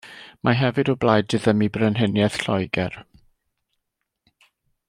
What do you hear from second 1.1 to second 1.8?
diddymu